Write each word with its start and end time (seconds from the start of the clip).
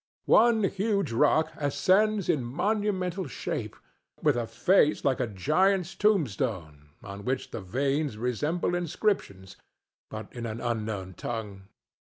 One 0.25 0.63
huge 0.63 1.11
rock 1.11 1.53
ascends 1.57 2.27
in 2.27 2.43
monumental 2.43 3.27
shape, 3.27 3.75
with 4.23 4.35
a 4.35 4.47
face 4.47 5.05
like 5.05 5.19
a 5.19 5.27
giant's 5.27 5.93
tombstone, 5.93 6.89
on 7.03 7.23
which 7.23 7.51
the 7.51 7.61
veins 7.61 8.17
resemble 8.17 8.73
inscriptions, 8.73 9.57
but 10.09 10.33
in 10.33 10.47
an 10.47 10.59
unknown 10.59 11.13
tongue. 11.13 11.67